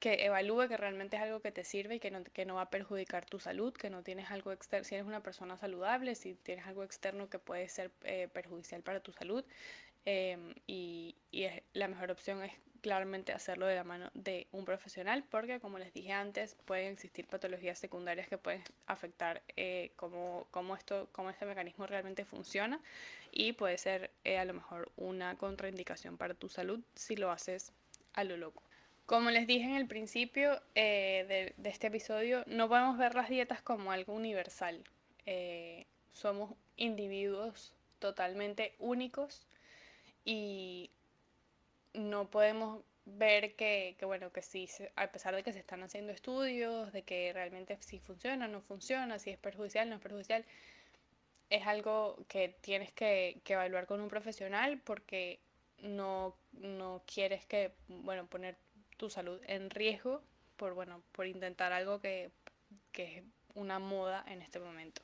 Que 0.00 0.26
evalúe 0.26 0.68
que 0.68 0.76
realmente 0.76 1.16
es 1.16 1.22
algo 1.22 1.40
que 1.40 1.50
te 1.50 1.64
sirve 1.64 1.96
y 1.96 2.00
que 2.00 2.10
no, 2.12 2.22
que 2.22 2.44
no 2.46 2.56
va 2.56 2.62
a 2.62 2.70
perjudicar 2.70 3.24
tu 3.24 3.40
salud, 3.40 3.72
que 3.74 3.90
no 3.90 4.02
tienes 4.04 4.30
algo 4.30 4.52
externo, 4.52 4.84
si 4.84 4.94
eres 4.94 5.06
una 5.06 5.22
persona 5.22 5.56
saludable, 5.58 6.14
si 6.14 6.34
tienes 6.34 6.66
algo 6.66 6.84
externo 6.84 7.28
que 7.28 7.38
puede 7.40 7.68
ser 7.68 7.90
eh, 8.04 8.28
perjudicial 8.32 8.82
para 8.82 9.00
tu 9.00 9.12
salud. 9.12 9.44
Em, 10.04 10.54
y, 10.66 11.16
y 11.32 11.46
la 11.72 11.88
mejor 11.88 12.10
opción 12.10 12.42
es 12.44 12.52
claramente 12.80 13.32
hacerlo 13.32 13.66
de 13.66 13.74
la 13.74 13.84
mano 13.84 14.10
de 14.14 14.46
un 14.52 14.64
profesional 14.64 15.24
porque 15.30 15.60
como 15.60 15.78
les 15.78 15.92
dije 15.92 16.12
antes 16.12 16.56
pueden 16.64 16.92
existir 16.92 17.26
patologías 17.26 17.78
secundarias 17.78 18.28
que 18.28 18.38
pueden 18.38 18.62
afectar 18.86 19.42
eh, 19.56 19.92
cómo, 19.96 20.46
cómo, 20.50 20.74
esto, 20.74 21.08
cómo 21.12 21.30
este 21.30 21.46
mecanismo 21.46 21.86
realmente 21.86 22.24
funciona 22.24 22.80
y 23.32 23.52
puede 23.52 23.78
ser 23.78 24.10
eh, 24.24 24.38
a 24.38 24.44
lo 24.44 24.54
mejor 24.54 24.90
una 24.96 25.36
contraindicación 25.36 26.16
para 26.16 26.34
tu 26.34 26.48
salud 26.48 26.80
si 26.94 27.16
lo 27.16 27.30
haces 27.30 27.72
a 28.14 28.24
lo 28.24 28.36
loco. 28.36 28.62
Como 29.06 29.30
les 29.30 29.46
dije 29.46 29.64
en 29.64 29.76
el 29.76 29.86
principio 29.86 30.60
eh, 30.74 31.24
de, 31.28 31.54
de, 31.56 31.70
este 31.70 31.86
episodio, 31.86 32.44
no 32.46 32.68
podemos 32.68 32.98
ver 32.98 33.14
las 33.14 33.30
dietas 33.30 33.62
como 33.62 33.90
algo 33.90 34.12
universal. 34.12 34.84
Eh, 35.24 35.86
somos 36.12 36.52
individuos 36.76 37.72
totalmente 38.00 38.74
únicos 38.78 39.46
y 40.24 40.90
no 41.94 42.30
podemos 42.30 42.82
ver 43.04 43.54
que, 43.56 43.96
que, 43.98 44.04
bueno, 44.04 44.32
que 44.32 44.42
sí, 44.42 44.68
a 44.96 45.10
pesar 45.10 45.34
de 45.34 45.42
que 45.42 45.52
se 45.52 45.58
están 45.58 45.82
haciendo 45.82 46.12
estudios, 46.12 46.92
de 46.92 47.02
que 47.02 47.32
realmente 47.32 47.78
si 47.80 47.98
funciona, 47.98 48.48
no 48.48 48.60
funciona, 48.60 49.18
si 49.18 49.30
es 49.30 49.38
perjudicial, 49.38 49.88
no 49.88 49.96
es 49.96 50.00
perjudicial, 50.00 50.44
es 51.50 51.66
algo 51.66 52.24
que 52.28 52.56
tienes 52.60 52.92
que, 52.92 53.40
evaluar 53.46 53.86
con 53.86 54.00
un 54.00 54.08
profesional 54.08 54.80
porque 54.84 55.40
no, 55.82 56.36
quieres 57.06 57.46
que, 57.46 57.72
bueno, 57.88 58.26
poner 58.26 58.56
tu 58.96 59.08
salud 59.08 59.40
en 59.46 59.70
riesgo 59.70 60.22
por, 60.56 60.74
bueno, 60.74 61.02
por 61.12 61.26
intentar 61.26 61.72
algo 61.72 62.00
que, 62.00 62.30
es 62.94 63.22
una 63.54 63.78
moda 63.78 64.24
en 64.28 64.42
este 64.42 64.58
momento. 64.58 65.02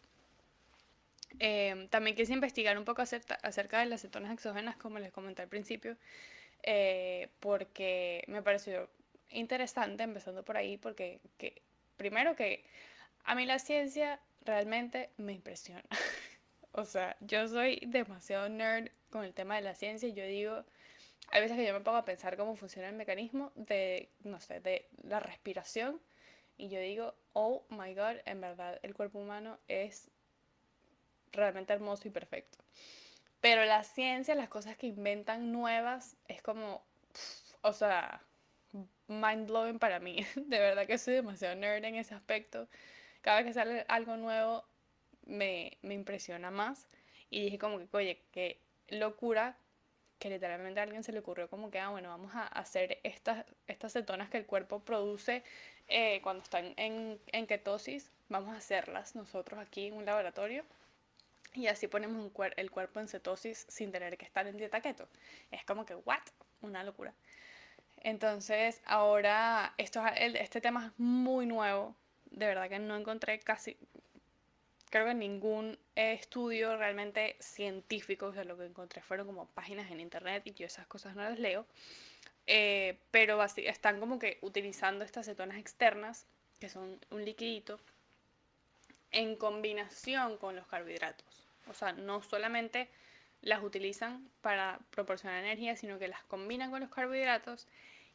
Em, 1.39 1.89
también 1.89 2.17
quise 2.17 2.33
investigar 2.33 2.77
un 2.77 2.85
poco 2.85 3.03
acerca, 3.03 3.37
acerca, 3.43 3.81
de 3.81 3.87
las 3.87 4.03
cetonas 4.03 4.33
exógenas, 4.33 4.77
como 4.77 4.99
les 4.99 5.13
comenté 5.13 5.43
al 5.43 5.49
principio, 5.49 5.97
eh, 6.67 7.29
porque 7.41 8.25
me 8.27 8.43
pareció 8.43 8.89
interesante, 9.31 10.03
empezando 10.03 10.45
por 10.45 10.57
ahí, 10.57 10.79
porque 10.79 11.21
primero 11.97 12.35
que 12.35 12.65
a 13.25 13.35
mí 13.35 13.45
la 13.47 13.59
ciencia 13.59 14.21
realmente 14.45 15.11
me 15.17 15.33
impresiona. 15.33 15.85
O 16.77 16.85
sea, 16.85 17.17
yo 17.21 17.47
soy 17.47 17.81
demasiado 17.87 18.49
nerd 18.49 18.91
con 19.09 19.23
el 19.23 19.33
tema 19.33 19.55
de 19.55 19.61
la 19.61 19.77
ciencia 19.77 20.09
y 20.09 20.13
yo 20.13 20.27
digo, 20.27 20.65
hay 21.31 21.41
veces 21.41 21.57
que 21.57 21.65
yo 21.65 21.73
me 21.73 21.79
pongo 21.79 21.99
a 21.99 22.05
pensar 22.05 22.37
cómo 22.37 22.57
funciona 22.57 22.89
el 22.89 22.97
mecanismo 22.97 23.53
de, 23.55 24.09
no 24.25 24.41
sé, 24.41 24.59
de 24.59 24.89
la 25.05 25.21
respiración 25.21 26.01
y 26.57 26.69
yo 26.69 26.81
digo, 26.81 27.15
oh 27.33 27.65
my 27.71 27.95
god, 27.95 28.17
en 28.25 28.41
verdad 28.41 28.81
el 28.83 28.93
cuerpo 28.93 29.21
humano 29.21 29.57
es 29.69 30.11
realmente 31.31 31.73
hermoso 31.73 32.09
y 32.09 32.11
perfecto. 32.11 32.59
Pero 33.45 33.67
la 33.67 33.85
ciencia, 33.85 34.35
las 34.35 34.49
cosas 34.49 34.75
que 34.79 34.87
inventan 34.87 35.53
nuevas, 35.53 36.17
es 36.29 36.41
como, 36.41 36.83
o 37.61 37.75
sea, 37.75 38.23
mind 39.07 39.47
blowing 39.47 39.79
para 39.79 40.01
mí. 40.01 40.25
De 40.35 40.59
verdad 40.59 40.87
que 40.87 40.97
soy 40.97 41.13
demasiado 41.13 41.55
nerd 41.55 41.85
en 41.85 41.97
ese 41.97 42.15
aspecto. 42.15 42.69
Cada 43.21 43.37
vez 43.37 43.49
que 43.49 43.53
sale 43.53 43.85
algo 43.89 44.17
nuevo, 44.17 44.65
me, 45.27 45.77
impresiona 45.83 46.51
más. 46.51 46.89
Y 47.29 47.43
dije 47.43 47.59
como 47.59 47.79
que, 47.79 47.87
oye, 47.95 48.23
qué 48.33 48.63
locura 48.89 49.59
que 50.19 50.31
literalmente 50.31 50.81
a 50.81 50.85
alguien 50.85 51.05
se 51.05 51.13
le 51.13 51.19
ocurrió 51.19 51.51
como 51.51 51.71
que, 51.71 51.79
ah, 51.79 51.91
bueno, 51.91 52.09
vamos 52.09 52.35
a 52.35 52.47
hacer 52.47 52.99
estas, 53.03 53.45
estas 53.67 53.93
cetonas 53.93 54.31
que 54.31 54.39
el 54.39 54.47
cuerpo 54.47 54.81
produce 54.81 55.45
eh, 55.89 56.23
cuando 56.23 56.43
están 56.43 56.73
en, 56.79 57.21
en, 57.27 57.47
ketosis, 57.47 58.11
vamos 58.31 58.55
a 58.55 58.57
hacerlas 58.57 59.15
nosotros 59.15 59.61
aquí 59.61 59.89
en 59.89 59.97
un 59.97 60.07
laboratorio. 60.07 60.65
Y 61.55 61.69
así 61.69 61.87
ponemos 61.87 62.31
el 62.57 62.71
cuerpo 62.71 63.01
en 63.01 63.09
cetosis 63.09 63.65
sin 63.69 63.93
tener 63.93 64.19
que 64.19 64.25
estar 64.25 64.47
en 64.47 64.57
dieta 64.57 64.81
keto. 64.81 65.09
Es 65.51 65.65
como 65.65 65.87
que, 65.87 65.95
¿what? 65.95 66.23
Una 66.61 66.83
locura. 66.83 67.15
Entonces, 67.99 68.83
ahora, 68.85 69.73
esto, 69.79 70.03
este 70.17 70.61
tema 70.61 70.87
es 70.87 70.93
muy 70.99 71.47
nuevo. 71.47 71.97
De 72.31 72.47
verdad 72.47 72.69
que 72.69 72.79
no 72.81 72.97
encontré 72.97 73.39
casi, 73.39 73.77
creo 74.95 75.07
que 75.07 75.15
ningún 75.15 75.79
estudio 75.97 76.77
realmente 76.77 77.37
científico, 77.41 78.27
o 78.27 78.33
sea, 78.33 78.45
lo 78.45 78.57
que 78.57 78.65
encontré 78.65 79.03
fueron 79.03 79.27
como 79.27 79.47
páginas 79.47 79.91
en 79.91 79.99
internet 79.99 80.43
y 80.47 80.55
yo 80.55 80.67
esas 80.67 80.87
cosas 80.87 81.17
no 81.17 81.23
las 81.23 81.39
leo, 81.39 81.67
eh, 82.47 82.99
pero 83.11 83.43
están 83.43 83.99
como 83.99 84.19
que 84.19 84.39
utilizando 84.43 85.05
estas 85.05 85.27
cetonas 85.27 85.59
externas, 85.59 86.27
que 86.61 86.69
son 86.69 87.01
un 87.11 87.25
liquidito, 87.25 87.81
en 89.11 89.35
combinación 89.37 90.37
con 90.39 90.55
los 90.55 90.67
carbohidratos. 90.67 91.44
O 91.69 91.75
sea, 91.75 91.93
no 91.93 92.23
solamente 92.23 92.89
las 93.43 93.63
utilizan 93.63 94.29
para 94.41 94.79
proporcionar 94.91 95.45
energía, 95.45 95.77
sino 95.77 95.99
que 95.99 96.09
las 96.09 96.23
combinan 96.25 96.71
con 96.71 96.81
los 96.81 96.91
carbohidratos 96.91 97.67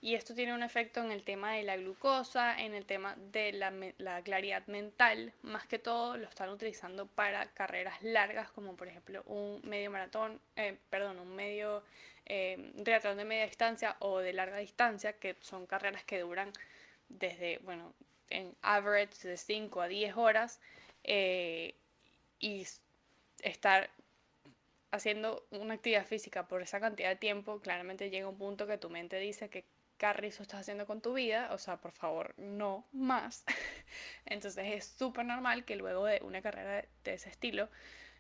y 0.01 0.15
esto 0.15 0.33
tiene 0.33 0.53
un 0.53 0.63
efecto 0.63 1.03
en 1.03 1.11
el 1.11 1.23
tema 1.23 1.53
de 1.53 1.63
la 1.63 1.75
glucosa, 1.75 2.57
en 2.57 2.73
el 2.73 2.85
tema 2.85 3.15
de 3.17 3.51
la, 3.51 4.21
claridad 4.21 4.65
mental. 4.67 5.33
Más 5.41 5.67
que 5.67 5.77
todo 5.77 6.15
lo 6.15 6.29
están 6.29 6.49
utilizando 6.49 7.05
para 7.05 7.45
carreras 7.47 8.01
largas, 8.01 8.49
como 8.51 8.77
por 8.77 8.87
ejemplo 8.87 9.23
un 9.25 9.59
medio 9.65 9.91
maratón, 9.91 10.39
eh, 10.55 10.77
perdón, 10.89 11.19
un 11.19 11.35
medio 11.35 11.83
eh, 12.25 12.71
de 12.75 13.25
media 13.25 13.45
distancia 13.45 13.97
o 13.99 14.19
de 14.19 14.31
larga 14.31 14.57
distancia, 14.57 15.13
que 15.13 15.35
son 15.41 15.65
carreras 15.65 16.05
que 16.05 16.19
duran 16.19 16.53
desde, 17.09 17.57
bueno, 17.59 17.93
en 18.29 18.55
average 18.61 19.27
de 19.27 19.35
5 19.35 19.81
a 19.81 19.87
10 19.89 20.15
horas. 20.15 20.61
Eh, 21.03 21.75
y 22.39 22.65
estar 23.41 23.89
haciendo 24.91 25.45
una 25.51 25.75
actividad 25.75 26.05
física 26.05 26.47
por 26.47 26.61
esa 26.61 26.79
cantidad 26.79 27.09
de 27.09 27.15
tiempo, 27.15 27.59
claramente 27.59 28.09
llega 28.09 28.27
un 28.27 28.37
punto 28.37 28.67
que 28.67 28.77
tu 28.77 28.89
mente 28.89 29.17
dice 29.19 29.49
que 29.49 29.65
carrizo 29.97 30.43
estás 30.43 30.61
haciendo 30.61 30.87
con 30.87 31.01
tu 31.01 31.13
vida, 31.13 31.49
o 31.51 31.57
sea, 31.57 31.77
por 31.77 31.91
favor, 31.91 32.33
no 32.37 32.87
más. 32.93 33.43
Entonces 34.25 34.65
es 34.67 34.85
súper 34.85 35.25
normal 35.25 35.65
que 35.65 35.75
luego 35.75 36.05
de 36.05 36.21
una 36.23 36.41
carrera 36.41 36.85
de 37.03 37.13
ese 37.13 37.29
estilo, 37.29 37.69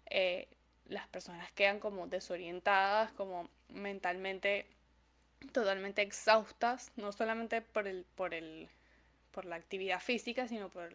eh, 0.07 0.47
las 0.85 1.07
personas 1.07 1.51
quedan 1.53 1.79
como 1.79 2.07
desorientadas, 2.07 3.11
como 3.13 3.49
mentalmente 3.69 4.65
totalmente 5.53 6.01
exhaustas, 6.01 6.91
no 6.97 7.11
solamente 7.13 7.61
por 7.61 7.87
el, 7.87 8.05
por 8.15 8.33
el, 8.33 8.67
por 9.31 9.45
la 9.45 9.55
actividad 9.55 10.01
física, 10.01 10.47
sino 10.47 10.69
por, 10.69 10.93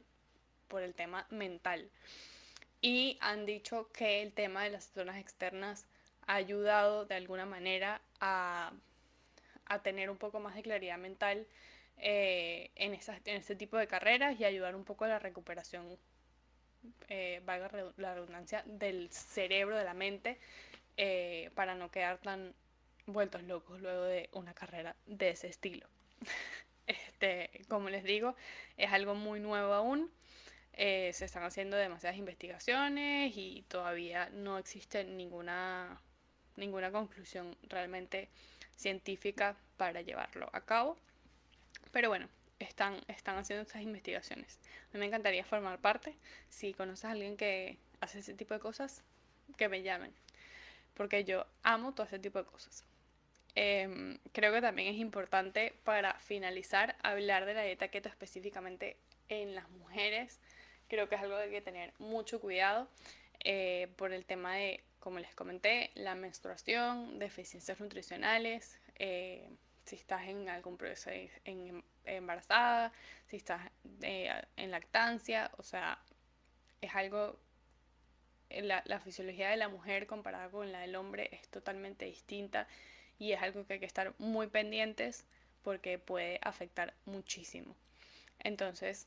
por 0.69 0.83
el 0.83 0.95
tema 0.95 1.27
mental. 1.31 1.91
Y 2.85 3.17
han 3.23 3.47
dicho 3.47 3.89
que 3.93 4.21
el 4.21 4.35
tema 4.35 4.63
de 4.65 4.69
las 4.69 4.85
zonas 4.93 5.17
externas 5.17 5.87
ha 6.27 6.35
ayudado 6.35 7.07
de 7.07 7.15
alguna 7.15 7.47
manera 7.47 8.03
a 8.21 8.73
tener 9.83 10.11
un 10.11 10.19
poco 10.19 10.39
más 10.39 10.55
de 10.55 10.63
claridad 10.63 10.99
mental 10.99 11.47
eh, 11.97 12.71
en, 12.75 12.93
en 12.93 13.37
este 13.37 13.57
tipo 13.57 13.79
de 13.79 13.87
carreras 13.87 14.39
y 14.39 14.45
ayudar 14.45 14.77
un 14.77 14.85
poco 14.85 15.07
a 15.07 15.09
la 15.09 15.19
recuperación, 15.19 15.99
eh, 17.09 17.41
valga 17.47 17.71
la 17.97 18.15
redundancia, 18.15 18.63
del 18.67 19.11
cerebro, 19.11 19.79
de 19.79 19.85
la 19.85 19.95
mente, 19.95 20.39
eh, 20.99 21.51
para 21.55 21.75
no 21.75 21.91
quedar 21.91 22.19
tan 22.19 22.55
vueltos 23.07 23.43
locos 23.45 23.81
luego 23.81 24.05
de 24.05 24.29
una 24.33 24.53
carrera 24.53 24.95
de 25.07 25.31
ese 25.31 25.49
estilo. 25.49 25.89
Este, 26.87 27.51
como 27.69 27.89
les 27.89 28.05
digo, 28.05 28.37
es 28.77 28.93
algo 28.93 29.15
muy 29.15 29.41
nuevo 29.41 29.73
aún. 29.73 30.11
Eh, 30.77 31.13
se 31.13 31.25
están 31.25 31.45
haciendo 31.45 31.77
demasiadas 31.77 32.19
investigaciones 32.19 33.33
y 33.37 33.65
todavía 33.69 34.29
no 34.31 34.59
existe 34.59 35.05
ninguna, 35.05 36.01
ninguna 36.57 36.91
conclusión 36.91 37.57
realmente 37.65 38.29
científica 38.77 39.57
para 39.77 40.03
llevarlo 40.03 40.51
a 40.53 40.61
cabo. 40.63 40.97
Pero 41.93 42.09
bueno, 42.09 42.29
están, 42.59 43.01
están 43.09 43.37
haciendo 43.37 43.63
estas 43.63 43.83
investigaciones. 43.83 44.59
Me 44.93 45.07
encantaría 45.07 45.45
formar 45.45 45.81
parte. 45.81 46.17
Si 46.49 46.75
conoces 46.75 47.05
a 47.05 47.13
alguien 47.13 47.37
que 47.37 47.79
hace 48.01 48.19
ese 48.19 48.35
tipo 48.35 48.55
de 48.55 48.61
cosas, 48.61 49.03
que 49.57 49.69
me 49.69 49.83
llamen. 49.83 50.13
Porque 50.95 51.25
yo 51.25 51.47
amo 51.63 51.95
todo 51.95 52.07
ese 52.07 52.19
tipo 52.19 52.39
de 52.39 52.45
cosas. 52.47 52.85
Em, 53.55 54.19
creo 54.33 54.53
que 54.53 54.61
también 54.61 54.93
es 54.93 55.01
importante 55.01 55.75
para 55.85 56.15
finalizar 56.15 56.97
hablar 57.03 57.45
de 57.47 57.55
la 57.55 57.63
dieta 57.63 57.89
keto 57.89 58.09
específicamente 58.09 58.97
en 59.29 59.55
las 59.55 59.69
mujeres. 59.71 60.41
Creo 60.89 61.09
que 61.09 61.15
es 61.15 61.23
algo 61.23 61.37
que 61.37 61.45
hay 61.45 61.51
que 61.51 61.61
tener 61.61 61.93
mucho 61.99 62.41
cuidado 62.41 62.89
eh, 63.41 63.89
por 63.97 64.13
el 64.13 64.25
tema 64.25 64.57
de, 64.57 64.83
como 65.01 65.19
les 65.19 65.35
comenté, 65.35 65.91
la 65.95 66.15
menstruación, 66.15 67.19
deficiencias 67.19 67.81
nutricionales, 67.81 68.79
eh, 68.97 69.49
si 69.85 69.97
estás 69.97 70.29
en 70.29 70.49
algún 70.49 70.77
proceso 70.77 71.11
en, 71.45 71.85
embarazada, 72.05 72.93
si 73.27 73.37
estás 73.37 73.71
eh, 74.03 74.31
en 74.57 74.71
lactancia, 74.71 75.51
o 75.59 75.63
sea, 75.63 75.99
es 76.81 76.95
algo, 76.95 77.39
la, 78.51 78.83
la 78.87 79.01
fisiología 79.01 79.51
de 79.51 79.57
la 79.57 79.69
mujer 79.69 80.07
comparada 80.07 80.49
con 80.51 80.73
la 80.73 80.81
del 80.81 80.97
hombre 80.97 81.29
es 81.33 81.49
totalmente 81.49 82.07
distinta 82.07 82.67
y 83.19 83.33
es 83.33 83.43
algo 83.43 83.67
que 83.67 83.75
hay 83.75 83.81
que 83.81 83.87
estar 83.87 84.15
muy 84.19 84.47
pendientes 84.47 85.25
porque 85.63 85.99
puede 85.99 86.39
afectar 86.43 86.95
muchísimo. 87.05 87.75
Entonces, 88.39 89.07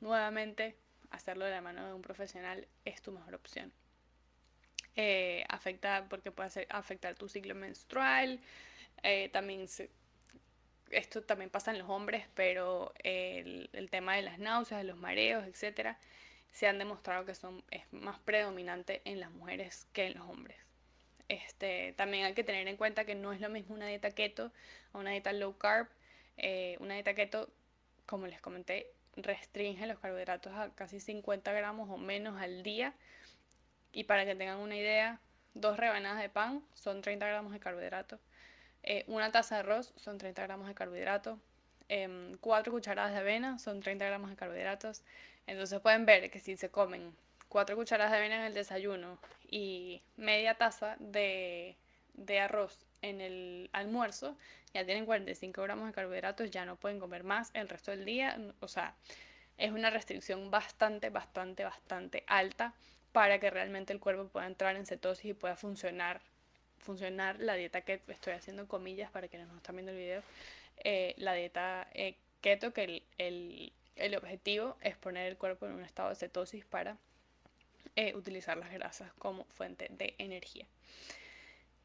nuevamente, 0.00 0.76
hacerlo 1.14 1.44
de 1.44 1.52
la 1.52 1.60
mano 1.60 1.86
de 1.86 1.92
un 1.92 2.02
profesional 2.02 2.66
es 2.84 3.02
tu 3.02 3.12
mejor 3.12 3.34
opción. 3.34 3.72
Eh, 4.96 5.44
afecta 5.48 6.06
porque 6.08 6.30
puede 6.30 6.66
afectar 6.70 7.14
tu 7.16 7.28
ciclo 7.28 7.54
menstrual, 7.54 8.40
eh, 9.02 9.28
también 9.30 9.66
esto 10.90 11.22
también 11.22 11.50
pasa 11.50 11.72
en 11.72 11.78
los 11.78 11.88
hombres, 11.88 12.26
pero 12.34 12.92
el, 13.02 13.68
el, 13.72 13.90
tema 13.90 14.14
de 14.14 14.22
las 14.22 14.38
náuseas, 14.38 14.80
de 14.80 14.84
los 14.84 14.96
mareos, 14.96 15.44
etcétera, 15.46 15.98
se 16.52 16.68
han 16.68 16.78
demostrado 16.78 17.24
que 17.24 17.34
son, 17.34 17.64
es 17.70 17.82
más 17.92 18.20
predominante 18.20 19.02
en 19.04 19.18
las 19.18 19.32
mujeres 19.32 19.88
que 19.92 20.06
en 20.06 20.14
los 20.14 20.28
hombres. 20.28 20.56
Este, 21.28 21.94
también 21.94 22.24
hay 22.24 22.34
que 22.34 22.44
tener 22.44 22.68
en 22.68 22.76
cuenta 22.76 23.04
que 23.04 23.14
no 23.14 23.32
es 23.32 23.40
lo 23.40 23.48
mismo 23.48 23.74
una 23.74 23.86
dieta 23.86 24.10
keto 24.10 24.52
o 24.92 24.98
una 25.00 25.10
dieta 25.10 25.32
low 25.32 25.56
carb. 25.56 25.88
Eh, 26.36 26.76
una 26.80 26.94
dieta 26.94 27.14
keto, 27.14 27.48
como 28.06 28.26
les 28.26 28.40
comenté, 28.40 28.92
restringe 29.16 29.86
los 29.86 29.98
carbohidratos 29.98 30.52
a 30.54 30.70
casi 30.74 31.00
50 31.00 31.52
gramos 31.52 31.88
o 31.90 31.96
menos 31.96 32.40
al 32.40 32.62
día. 32.62 32.94
Y 33.92 34.04
para 34.04 34.24
que 34.24 34.34
tengan 34.34 34.58
una 34.58 34.76
idea, 34.76 35.20
dos 35.54 35.76
rebanadas 35.76 36.20
de 36.20 36.28
pan 36.28 36.62
son 36.74 37.00
30 37.00 37.26
gramos 37.26 37.52
de 37.52 37.60
carbohidratos. 37.60 38.20
Eh, 38.82 39.04
una 39.06 39.32
taza 39.32 39.56
de 39.56 39.60
arroz 39.60 39.94
son 39.96 40.18
30 40.18 40.42
gramos 40.42 40.68
de 40.68 40.74
carbohidratos. 40.74 41.38
Em, 41.88 42.36
cuatro 42.38 42.72
cucharadas 42.72 43.12
de 43.12 43.18
avena 43.18 43.58
son 43.58 43.80
30 43.80 44.04
gramos 44.04 44.30
de 44.30 44.36
carbohidratos. 44.36 45.02
Entonces 45.46 45.80
pueden 45.80 46.06
ver 46.06 46.30
que 46.30 46.40
si 46.40 46.56
se 46.56 46.70
comen 46.70 47.14
cuatro 47.48 47.76
cucharadas 47.76 48.12
de 48.12 48.18
avena 48.18 48.36
en 48.36 48.42
el 48.42 48.54
desayuno 48.54 49.18
y 49.48 50.02
media 50.16 50.54
taza 50.54 50.96
de, 50.98 51.76
arroz 52.40 52.84
en 53.08 53.20
el 53.20 53.70
almuerzo, 53.72 54.36
ya 54.72 54.84
tienen 54.84 55.06
45 55.06 55.62
gramos 55.62 55.86
de 55.86 55.92
carbohidratos, 55.92 56.50
ya 56.50 56.64
no 56.64 56.76
pueden 56.76 56.98
comer 56.98 57.22
más 57.22 57.50
el 57.54 57.68
resto 57.68 57.90
del 57.90 58.04
día. 58.04 58.38
O 58.60 58.68
sea, 58.68 58.94
es 59.58 59.70
una 59.70 59.90
restricción 59.90 60.50
bastante, 60.50 61.10
bastante, 61.10 61.64
bastante 61.64 62.24
alta 62.26 62.74
para 63.12 63.38
que 63.38 63.50
realmente 63.50 63.92
el 63.92 64.00
cuerpo 64.00 64.26
pueda 64.26 64.46
entrar 64.46 64.74
en 64.76 64.86
cetosis 64.86 65.26
y 65.26 65.34
pueda 65.34 65.56
funcionar, 65.56 66.20
funcionar 66.78 67.38
la 67.38 67.54
dieta 67.54 67.82
que 67.82 68.00
estoy 68.08 68.32
haciendo 68.32 68.66
comillas 68.66 69.10
para 69.10 69.28
quienes 69.28 69.48
no 69.48 69.56
están 69.56 69.76
viendo 69.76 69.92
el 69.92 69.98
video, 69.98 70.22
eh, 70.82 71.14
la 71.18 71.34
dieta 71.34 71.86
eh, 71.94 72.16
keto, 72.40 72.72
que 72.72 73.04
el, 73.18 73.72
el 73.96 74.16
objetivo 74.16 74.76
es 74.80 74.96
poner 74.96 75.28
el 75.28 75.36
cuerpo 75.36 75.66
en 75.66 75.72
un 75.72 75.84
estado 75.84 76.08
de 76.08 76.16
cetosis 76.16 76.64
para 76.64 76.96
eh, 77.96 78.12
utilizar 78.16 78.56
las 78.56 78.72
grasas 78.72 79.12
como 79.20 79.44
fuente 79.44 79.86
de 79.90 80.14
energía. 80.18 80.66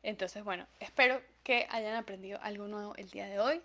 Entonces, 0.04 0.44
bueno, 0.44 0.68
espero 0.80 1.22
que 1.44 1.68
hayan 1.70 1.96
aprendido 1.96 2.40
algo 2.42 2.68
nuevo 2.68 2.96
el 2.96 3.10
día 3.10 3.28
de 3.28 3.40
hoy. 3.40 3.62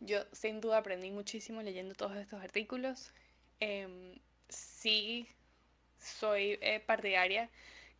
Yo 0.00 0.24
sin 0.32 0.60
duda 0.60 0.78
aprendí 0.78 1.10
muchísimo 1.10 1.62
leyendo 1.62 1.94
todos 1.94 2.16
estos 2.16 2.42
artículos. 2.42 3.12
Eh, 3.60 4.18
sí 4.48 5.26
soy 5.98 6.58
eh, 6.60 6.80
partidaria 6.80 7.50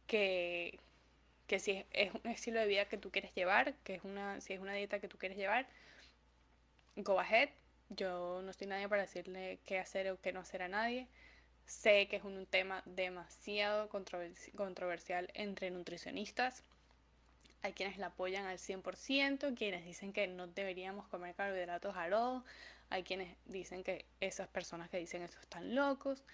que, 0.06 0.78
que 1.46 1.58
si 1.58 1.84
es, 1.92 2.12
un 2.14 2.30
estilo 2.30 2.60
de 2.60 2.66
vida 2.66 2.86
que 2.86 2.98
tú 2.98 3.10
quieres 3.10 3.34
llevar, 3.34 3.74
que 3.84 3.94
es 3.94 4.04
una, 4.04 4.40
si 4.40 4.52
es 4.52 4.60
una 4.60 4.74
dieta 4.74 5.00
que 5.00 5.08
tú 5.08 5.18
quieres 5.18 5.38
llevar, 5.38 5.66
go 6.96 7.20
ahead. 7.20 7.50
Yo 7.90 8.42
no 8.42 8.50
estoy 8.50 8.66
nadie 8.66 8.88
para 8.88 9.02
decirle 9.02 9.58
qué 9.64 9.78
hacer 9.78 10.10
o 10.10 10.20
qué 10.20 10.32
no 10.32 10.40
hacer 10.40 10.62
a 10.62 10.68
nadie. 10.68 11.08
Sé 11.66 12.08
que 12.08 12.16
es 12.16 12.24
un 12.24 12.46
tema 12.46 12.82
demasiado 12.86 13.88
controversial 13.88 15.30
entre 15.34 15.70
nutricionistas. 15.70 16.64
Hay 17.62 17.72
quienes 17.72 17.98
la 17.98 18.06
apoyan 18.06 18.46
al 18.46 18.58
100%, 18.58 19.56
quienes 19.56 19.84
dicen 19.84 20.12
que 20.12 20.26
no 20.28 20.46
deberíamos 20.46 21.08
comer 21.08 21.34
carbohidratos 21.34 21.96
a 21.96 22.08
hay 22.90 23.02
quienes 23.02 23.36
dicen 23.44 23.84
que 23.84 24.06
esas 24.20 24.48
personas 24.48 24.88
que 24.88 24.98
dicen 24.98 25.22
eso 25.22 25.38
están 25.40 25.74
locos, 25.74 26.24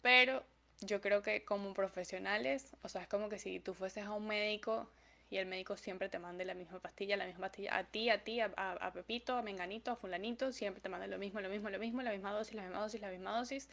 pero 0.00 0.42
yo 0.80 1.00
creo 1.00 1.22
que 1.22 1.44
como 1.44 1.74
profesionales, 1.74 2.74
o 2.82 2.88
sea, 2.88 3.02
es 3.02 3.08
como 3.08 3.28
que 3.28 3.38
si 3.38 3.60
tú 3.60 3.74
fueses 3.74 4.04
a 4.04 4.12
un 4.12 4.26
médico 4.26 4.88
y 5.30 5.36
el 5.36 5.46
médico 5.46 5.76
siempre 5.76 6.08
te 6.08 6.18
mande 6.18 6.44
la 6.46 6.54
misma 6.54 6.78
pastilla, 6.80 7.16
la 7.16 7.26
misma 7.26 7.48
pastilla, 7.48 7.76
a 7.76 7.84
ti, 7.84 8.08
a 8.08 8.24
ti, 8.24 8.40
a, 8.40 8.46
a 8.56 8.92
Pepito, 8.92 9.36
a 9.36 9.42
Menganito, 9.42 9.90
a 9.90 9.96
Fulanito, 9.96 10.52
siempre 10.52 10.80
te 10.80 10.88
manda 10.88 11.06
lo 11.06 11.18
mismo, 11.18 11.40
lo 11.40 11.50
mismo, 11.50 11.68
lo 11.68 11.78
mismo, 11.78 12.00
la 12.00 12.12
misma 12.12 12.32
dosis, 12.32 12.54
la 12.54 12.62
misma 12.62 12.80
dosis, 12.80 13.00
la 13.02 13.10
misma 13.10 13.36
dosis 13.36 13.68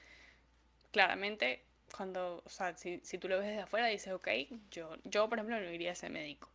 claramente, 0.92 1.62
cuando, 1.96 2.42
o 2.46 2.50
sea, 2.50 2.76
si, 2.76 3.00
si 3.04 3.18
tú 3.18 3.28
lo 3.28 3.38
ves 3.38 3.48
desde 3.48 3.62
afuera, 3.62 3.88
dices, 3.88 4.14
ok, 4.14 4.28
yo, 4.72 4.96
yo 5.04 5.30
por 5.30 5.38
ejemplo 5.38 5.60
no 5.60 5.70
iría 5.72 5.92
a 5.92 5.96
ser 5.96 6.10
médico. 6.10 6.50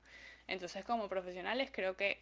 Entonces, 0.50 0.84
como 0.84 1.08
profesionales, 1.08 1.70
creo 1.72 1.96
que 1.96 2.20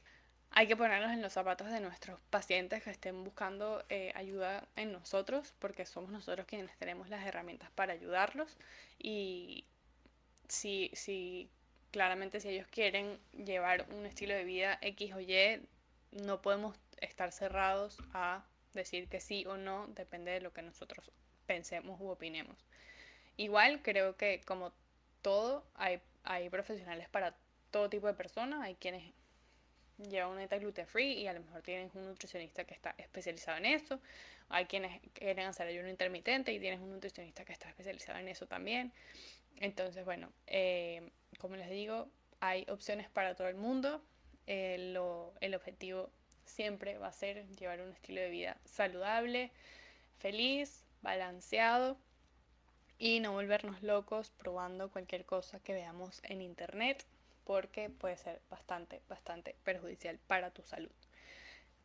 hay 0.50 0.66
que 0.66 0.76
ponernos 0.76 1.12
en 1.12 1.22
los 1.22 1.32
zapatos 1.32 1.70
de 1.70 1.80
nuestros 1.80 2.20
pacientes 2.28 2.82
que 2.82 2.90
estén 2.90 3.24
buscando 3.24 3.82
eh, 3.88 4.12
ayuda 4.14 4.68
en 4.76 4.92
nosotros, 4.92 5.54
porque 5.58 5.86
somos 5.86 6.10
nosotros 6.10 6.46
quienes 6.46 6.76
tenemos 6.76 7.08
las 7.08 7.26
herramientas 7.26 7.70
para 7.70 7.94
ayudarlos. 7.94 8.58
Y 8.98 9.64
si, 10.46 10.90
si 10.92 11.50
claramente 11.90 12.40
si 12.40 12.50
ellos 12.50 12.66
quieren 12.68 13.18
llevar 13.32 13.86
un 13.94 14.04
estilo 14.04 14.34
de 14.34 14.44
vida 14.44 14.78
X 14.82 15.14
o 15.14 15.20
Y, 15.20 15.66
no 16.12 16.42
podemos 16.42 16.76
estar 17.00 17.32
cerrados 17.32 17.96
a 18.12 18.44
decir 18.74 19.08
que 19.08 19.20
sí 19.20 19.46
o 19.46 19.56
no, 19.56 19.86
depende 19.88 20.32
de 20.32 20.40
lo 20.42 20.52
que 20.52 20.60
nosotros 20.60 21.10
pensemos 21.46 21.98
u 21.98 22.08
opinemos. 22.08 22.58
Igual 23.38 23.80
creo 23.82 24.16
que 24.16 24.42
como 24.46 24.74
todo, 25.22 25.64
hay, 25.74 26.00
hay 26.24 26.50
profesionales 26.50 27.08
para 27.08 27.34
todo 27.70 27.88
tipo 27.88 28.06
de 28.06 28.14
personas. 28.14 28.62
Hay 28.62 28.74
quienes 28.76 29.12
llevan 29.98 30.30
una 30.30 30.40
dieta 30.40 30.58
gluten 30.58 30.86
free 30.86 31.12
y 31.12 31.26
a 31.26 31.32
lo 31.32 31.40
mejor 31.40 31.62
tienen 31.62 31.90
un 31.94 32.04
nutricionista 32.04 32.64
que 32.64 32.74
está 32.74 32.94
especializado 32.98 33.58
en 33.58 33.66
eso. 33.66 34.00
Hay 34.48 34.66
quienes 34.66 35.00
quieren 35.12 35.46
hacer 35.46 35.66
ayuno 35.66 35.88
intermitente 35.88 36.52
y 36.52 36.60
tienes 36.60 36.80
un 36.80 36.90
nutricionista 36.90 37.44
que 37.44 37.52
está 37.52 37.68
especializado 37.68 38.18
en 38.18 38.28
eso 38.28 38.46
también. 38.46 38.92
Entonces, 39.56 40.04
bueno, 40.04 40.32
eh, 40.46 41.10
como 41.38 41.56
les 41.56 41.68
digo, 41.70 42.08
hay 42.40 42.64
opciones 42.68 43.08
para 43.10 43.34
todo 43.34 43.48
el 43.48 43.56
mundo. 43.56 44.02
Eh, 44.46 44.94
el 45.40 45.54
objetivo 45.54 46.10
siempre 46.44 46.96
va 46.98 47.08
a 47.08 47.12
ser 47.12 47.46
llevar 47.56 47.80
un 47.80 47.92
estilo 47.92 48.20
de 48.20 48.30
vida 48.30 48.56
saludable, 48.64 49.52
feliz, 50.18 50.84
balanceado 51.02 51.98
y 52.98 53.20
no 53.20 53.32
volvernos 53.32 53.82
locos 53.82 54.30
probando 54.30 54.90
cualquier 54.90 55.24
cosa 55.24 55.60
que 55.60 55.74
veamos 55.74 56.20
en 56.24 56.40
internet 56.40 57.04
porque 57.48 57.88
puede 57.88 58.18
ser 58.18 58.42
bastante, 58.50 59.00
bastante 59.08 59.56
perjudicial 59.64 60.18
para 60.26 60.50
tu 60.50 60.62
salud. 60.64 60.90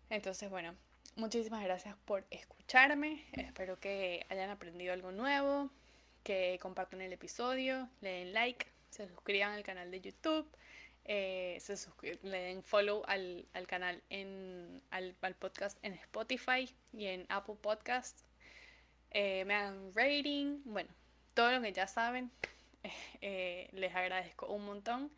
Entonces, 0.10 0.50
bueno, 0.50 0.76
muchísimas 1.16 1.64
gracias 1.64 1.96
por 2.04 2.26
escucharme. 2.32 3.24
Espero 3.32 3.80
que 3.80 4.26
hayan 4.28 4.50
aprendido 4.50 4.92
algo 4.92 5.14
nuevo, 5.14 5.70
que 6.22 6.60
compartan 6.62 7.00
el 7.00 7.14
episodio, 7.14 7.88
le 8.02 8.10
den 8.10 8.34
like, 8.34 8.68
se 8.90 9.08
suscriban 9.08 9.54
al 9.54 9.64
canal 9.64 9.90
de 9.90 10.02
YouTube, 10.02 10.46
eh, 11.06 11.58
se 11.62 11.78
le 12.24 12.40
den 12.40 12.62
follow 12.62 13.02
al, 13.08 13.48
canal 13.66 14.04
en 14.10 14.82
al, 14.92 15.16
al 15.22 15.36
podcast 15.36 15.78
en 15.82 15.94
Spotify 15.94 16.70
y 16.92 17.06
en 17.06 17.26
Apple 17.30 17.56
Podcasts 17.62 18.26
eh, 19.12 19.46
me 19.46 19.54
hagan 19.54 19.94
rating, 19.96 20.60
bueno, 20.66 20.90
todo 21.34 21.54
lo 21.54 21.62
que 21.62 21.72
ya 21.72 21.88
saben, 21.88 22.32
eh, 23.22 23.70
les 23.72 23.96
agradezco 23.96 24.48
un 24.48 24.66
montón 24.66 25.10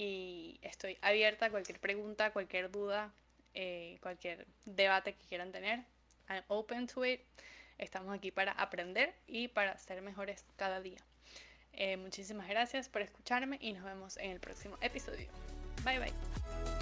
y 0.00 0.58
estoy 0.62 0.96
abierta 1.02 1.46
a 1.46 1.50
cualquier 1.50 1.78
pregunta, 1.78 2.32
cualquier 2.32 2.70
duda, 2.70 3.12
eh, 3.52 3.98
cualquier 4.00 4.46
debate 4.64 5.14
que 5.14 5.26
quieran 5.26 5.52
tener. 5.52 5.84
I'm 6.30 6.42
open 6.48 6.86
to 6.86 7.04
it. 7.04 7.20
estamos 7.76 8.14
aquí 8.14 8.30
para 8.30 8.52
aprender 8.52 9.14
y 9.26 9.48
para 9.48 9.76
ser 9.76 10.00
mejores 10.00 10.46
cada 10.56 10.80
día. 10.80 11.00
Eh, 11.74 11.98
muchísimas 11.98 12.48
gracias 12.48 12.88
por 12.88 13.02
escucharme 13.02 13.58
y 13.60 13.74
nos 13.74 13.84
vemos 13.84 14.16
en 14.16 14.30
el 14.30 14.40
próximo 14.40 14.78
episodio. 14.80 15.28
Bye 15.84 15.98
bye. 15.98 16.79